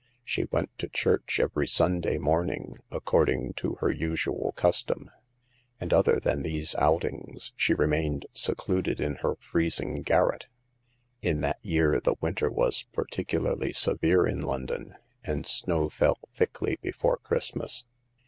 [0.23, 5.11] She went to church every Sunday morning, according to her usual custom;
[5.79, 10.47] and other than these outings she remained secluded in her freezing garret.
[11.21, 17.17] In that year the winter was particularly severe in London, and snow fell thickly before
[17.17, 17.83] Christmas.